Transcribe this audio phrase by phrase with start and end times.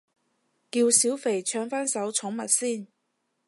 [0.71, 2.87] 叫小肥唱返首寵物先